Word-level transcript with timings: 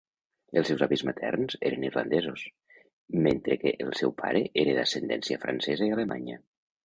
Els 0.59 0.69
seus 0.71 0.79
avis 0.85 1.01
materns 1.09 1.57
eren 1.69 1.83
irlandesos, 1.89 2.45
mentre 3.27 3.59
que 3.65 3.75
el 3.87 3.93
seu 4.01 4.15
pare 4.23 4.43
era 4.65 4.75
d'ascendència 4.81 5.41
francesa 5.45 5.91
i 5.91 5.95
alemanya. 5.99 6.41